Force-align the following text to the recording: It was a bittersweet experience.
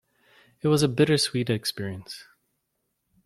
It 0.63 0.67
was 0.67 0.81
a 0.81 0.87
bittersweet 0.87 1.47
experience. 1.51 2.23